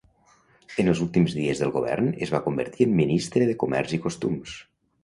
[0.83, 4.61] En els últims dies del govern es va convertir en ministre de comerç i costums.